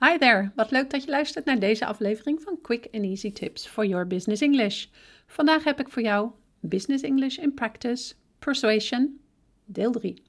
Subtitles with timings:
[0.00, 3.66] Hi there, wat leuk dat je luistert naar deze aflevering van Quick and Easy Tips
[3.66, 4.86] for Your Business English.
[5.26, 6.30] Vandaag heb ik voor jou
[6.60, 9.20] Business English in Practice, Persuasion,
[9.64, 10.22] deel 3.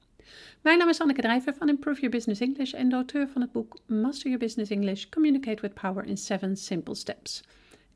[0.62, 3.52] Mijn naam is Anneke Drijver van Improve Your Business English en de auteur van het
[3.52, 7.42] boek Master Your Business English, Communicate with Power in 7 Simple Steps.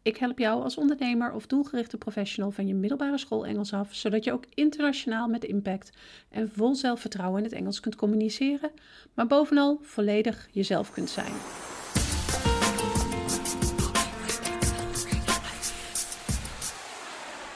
[0.03, 4.25] Ik help jou als ondernemer of doelgerichte professional van je middelbare school Engels af, zodat
[4.25, 5.91] je ook internationaal met impact
[6.29, 8.71] en vol zelfvertrouwen in het Engels kunt communiceren,
[9.15, 11.33] maar bovenal volledig jezelf kunt zijn.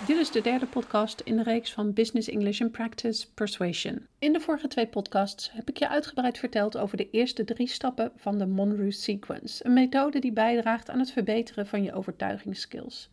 [0.05, 4.07] Dit is de derde podcast in de reeks van Business English in Practice Persuasion.
[4.19, 8.13] In de vorige twee podcasts heb ik je uitgebreid verteld over de eerste drie stappen
[8.17, 13.09] van de Monroe Sequence, een methode die bijdraagt aan het verbeteren van je overtuigingsskills.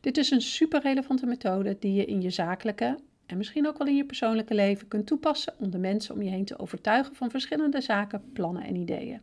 [0.00, 3.86] Dit is een super relevante methode die je in je zakelijke en misschien ook wel
[3.86, 7.30] in je persoonlijke leven kunt toepassen om de mensen om je heen te overtuigen van
[7.30, 9.20] verschillende zaken, plannen en ideeën.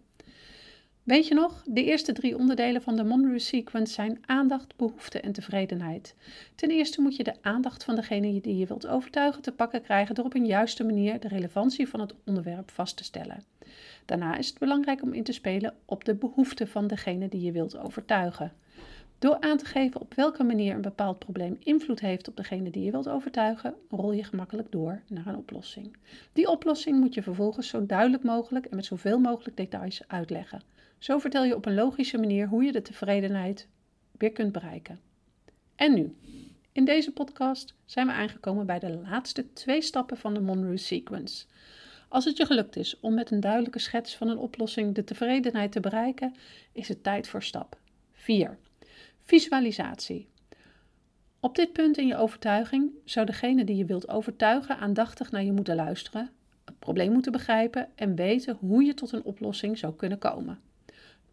[1.06, 1.64] Weet je nog?
[1.68, 6.16] De eerste drie onderdelen van de Monroe Sequence zijn aandacht, behoefte en tevredenheid.
[6.56, 10.16] Ten eerste moet je de aandacht van degene die je wilt overtuigen te pakken krijgen
[10.16, 13.44] door op een juiste manier de relevantie van het onderwerp vast te stellen.
[14.06, 17.52] Daarna is het belangrijk om in te spelen op de behoefte van degene die je
[17.52, 18.54] wilt overtuigen.
[19.20, 22.84] Door aan te geven op welke manier een bepaald probleem invloed heeft op degene die
[22.84, 25.98] je wilt overtuigen, rol je gemakkelijk door naar een oplossing.
[26.34, 30.62] Die oplossing moet je vervolgens zo duidelijk mogelijk en met zoveel mogelijk details uitleggen.
[30.98, 33.68] Zo vertel je op een logische manier hoe je de tevredenheid
[34.12, 35.00] weer kunt bereiken.
[35.76, 36.16] En nu,
[36.72, 41.46] in deze podcast zijn we aangekomen bij de laatste twee stappen van de Monroe Sequence.
[42.10, 45.72] Als het je gelukt is om met een duidelijke schets van een oplossing de tevredenheid
[45.72, 46.36] te bereiken,
[46.72, 47.78] is het tijd voor stap
[48.14, 48.58] 4.
[49.28, 50.28] Visualisatie.
[51.40, 55.52] Op dit punt in je overtuiging zou degene die je wilt overtuigen aandachtig naar je
[55.52, 56.30] moeten luisteren,
[56.66, 60.60] het probleem moeten begrijpen en weten hoe je tot een oplossing zou kunnen komen.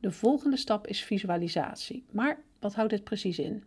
[0.00, 2.04] De volgende stap is visualisatie.
[2.10, 3.64] Maar wat houdt dit precies in?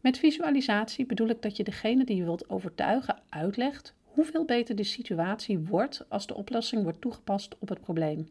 [0.00, 4.84] Met visualisatie bedoel ik dat je degene die je wilt overtuigen uitlegt hoeveel beter de
[4.84, 8.28] situatie wordt als de oplossing wordt toegepast op het probleem.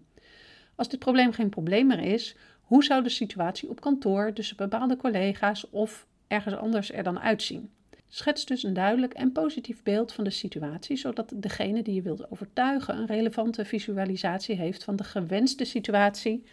[0.76, 2.36] Als dit probleem geen probleem meer is,
[2.66, 7.70] hoe zou de situatie op kantoor tussen bepaalde collega's of ergens anders er dan uitzien?
[8.08, 12.32] Schets dus een duidelijk en positief beeld van de situatie, zodat degene die je wilt
[12.32, 16.44] overtuigen een relevante visualisatie heeft van de gewenste situatie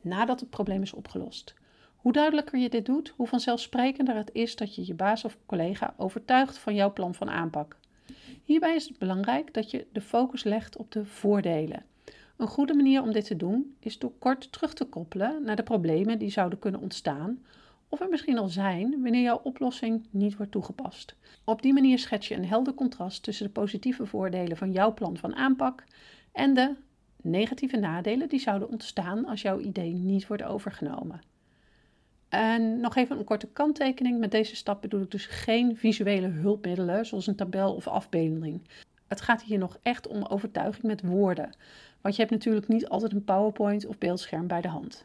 [0.00, 1.54] nadat het probleem is opgelost.
[1.96, 5.94] Hoe duidelijker je dit doet, hoe vanzelfsprekender het is dat je je baas of collega
[5.96, 7.76] overtuigt van jouw plan van aanpak.
[8.44, 11.84] Hierbij is het belangrijk dat je de focus legt op de voordelen.
[12.36, 15.62] Een goede manier om dit te doen is door kort terug te koppelen naar de
[15.62, 17.44] problemen die zouden kunnen ontstaan
[17.88, 21.16] of er misschien al zijn wanneer jouw oplossing niet wordt toegepast.
[21.44, 25.16] Op die manier schets je een helder contrast tussen de positieve voordelen van jouw plan
[25.16, 25.84] van aanpak
[26.32, 26.74] en de
[27.22, 31.20] negatieve nadelen die zouden ontstaan als jouw idee niet wordt overgenomen.
[32.28, 34.18] En nog even een korte kanttekening.
[34.18, 38.60] Met deze stap bedoel ik dus geen visuele hulpmiddelen zoals een tabel of afbeelding.
[39.06, 41.56] Het gaat hier nog echt om overtuiging met woorden.
[42.00, 45.04] Want je hebt natuurlijk niet altijd een PowerPoint of beeldscherm bij de hand.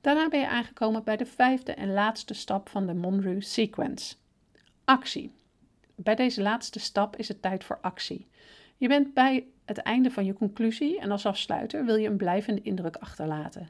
[0.00, 4.14] Daarna ben je aangekomen bij de vijfde en laatste stap van de Monroe Sequence.
[4.84, 5.32] Actie.
[5.94, 8.28] Bij deze laatste stap is het tijd voor actie.
[8.76, 12.62] Je bent bij het einde van je conclusie en als afsluiter wil je een blijvende
[12.62, 13.68] indruk achterlaten.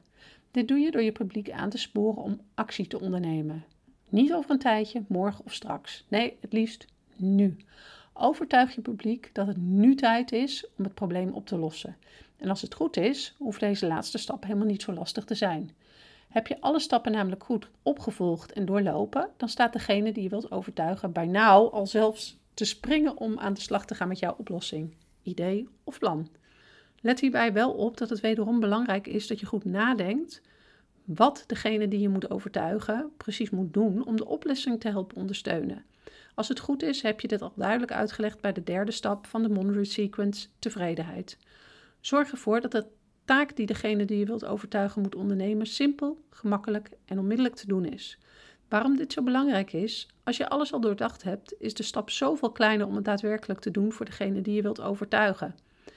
[0.51, 3.65] Dit doe je door je publiek aan te sporen om actie te ondernemen.
[4.09, 6.05] Niet over een tijdje, morgen of straks.
[6.09, 6.87] Nee, het liefst
[7.17, 7.57] nu.
[8.13, 11.97] Overtuig je publiek dat het nu tijd is om het probleem op te lossen.
[12.37, 15.71] En als het goed is, hoeft deze laatste stap helemaal niet zo lastig te zijn.
[16.29, 20.51] Heb je alle stappen namelijk goed opgevolgd en doorlopen, dan staat degene die je wilt
[20.51, 24.35] overtuigen bij nou al zelfs te springen om aan de slag te gaan met jouw
[24.39, 26.29] oplossing idee of plan.
[27.01, 30.43] Let hierbij wel op dat het wederom belangrijk is dat je goed nadenkt
[31.05, 35.85] wat degene die je moet overtuigen precies moet doen om de oplossing te helpen ondersteunen.
[36.35, 39.43] Als het goed is, heb je dit al duidelijk uitgelegd bij de derde stap van
[39.43, 41.39] de Monroe Sequence, tevredenheid.
[42.01, 42.87] Zorg ervoor dat de
[43.25, 47.85] taak die degene die je wilt overtuigen moet ondernemen simpel, gemakkelijk en onmiddellijk te doen
[47.85, 48.19] is.
[48.69, 50.09] Waarom dit zo belangrijk is?
[50.25, 53.71] Als je alles al doordacht hebt, is de stap zoveel kleiner om het daadwerkelijk te
[53.71, 55.55] doen voor degene die je wilt overtuigen.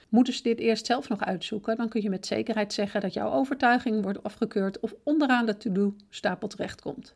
[0.09, 3.31] Moeten ze dit eerst zelf nog uitzoeken, dan kun je met zekerheid zeggen dat jouw
[3.31, 7.15] overtuiging wordt afgekeurd of onderaan de to-do-stapel terechtkomt.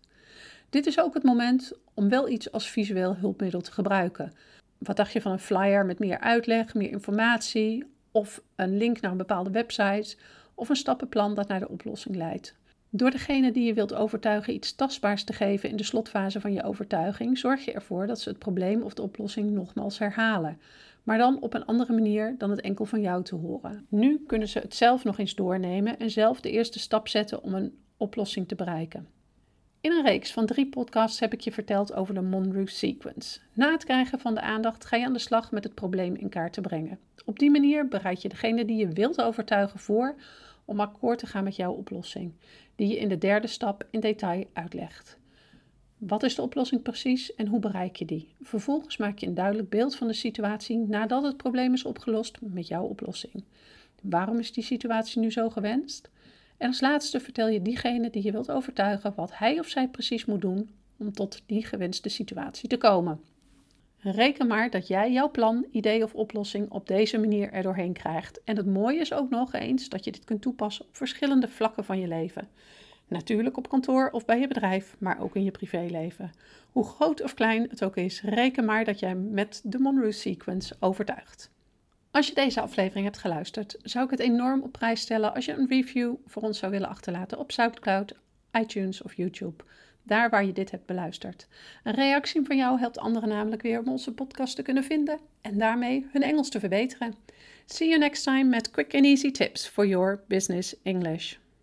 [0.70, 4.34] Dit is ook het moment om wel iets als visueel hulpmiddel te gebruiken.
[4.78, 9.12] Wat dacht je van een flyer met meer uitleg, meer informatie, of een link naar
[9.12, 10.18] een bepaalde website,
[10.56, 12.56] of een stappenplan dat naar de oplossing leidt?
[12.90, 16.64] Door degene die je wilt overtuigen iets tastbaars te geven in de slotfase van je
[16.64, 20.60] overtuiging, zorg je ervoor dat ze het probleem of de oplossing nogmaals herhalen.
[21.04, 23.86] maar dan op een andere manier dan het enkel van jou te horen.
[23.90, 27.54] Nu kunnen ze het zelf nog eens doornemen en zelf de eerste stap zetten om
[27.54, 29.17] een oplossing te bereiken.
[29.88, 33.40] In een reeks van drie podcasts heb ik je verteld over de Monroe Sequence.
[33.54, 36.30] Na het krijgen van de aandacht ga je aan de slag met het probleem in
[36.30, 37.00] kaart te brengen.
[37.26, 40.16] Op die manier bereid je degene die je wilt overtuigen voor
[40.66, 42.34] om akkoord te gaan met jouw oplossing,
[42.76, 45.18] die je in de derde stap in detail uitlegt.
[45.98, 48.36] Wat is de oplossing precies en hoe bereik je die?
[48.42, 52.68] Vervolgens maak je een duidelijk beeld van de situatie nadat het probleem is opgelost met
[52.68, 53.44] jouw oplossing.
[54.02, 56.10] Waarom is die situatie nu zo gewenst?
[56.58, 60.26] En als laatste vertel je diegene die je wilt overtuigen wat hij of zij precies
[60.26, 63.22] moet doen om tot die gewenste situatie te komen.
[64.00, 68.44] Reken maar dat jij jouw plan, idee of oplossing op deze manier er doorheen krijgt.
[68.44, 71.84] En het mooie is ook nog eens dat je dit kunt toepassen op verschillende vlakken
[71.84, 72.48] van je leven.
[73.08, 76.32] Natuurlijk op kantoor of bij je bedrijf, maar ook in je privéleven.
[76.72, 80.76] Hoe groot of klein het ook is, reken maar dat jij met de Monroe Sequence
[80.80, 81.52] overtuigt.
[82.18, 85.54] Als je deze aflevering hebt geluisterd, zou ik het enorm op prijs stellen als je
[85.54, 88.14] een review voor ons zou willen achterlaten op SoundCloud,
[88.52, 89.64] iTunes of YouTube.
[90.04, 91.48] Daar waar je dit hebt beluisterd.
[91.84, 95.58] Een reactie van jou helpt anderen namelijk weer om onze podcast te kunnen vinden en
[95.58, 97.14] daarmee hun Engels te verbeteren.
[97.66, 101.36] See you next time met quick and easy tips for your business English.